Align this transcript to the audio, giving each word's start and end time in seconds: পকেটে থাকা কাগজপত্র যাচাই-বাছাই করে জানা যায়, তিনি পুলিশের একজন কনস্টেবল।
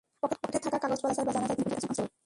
পকেটে 0.21 0.59
থাকা 0.65 0.77
কাগজপত্র 0.83 1.09
যাচাই-বাছাই 1.09 1.45
করে 1.45 1.47
জানা 1.47 1.47
যায়, 1.49 1.55
তিনি 1.59 1.67
পুলিশের 1.69 1.81
একজন 1.87 1.87
কনস্টেবল। 1.89 2.17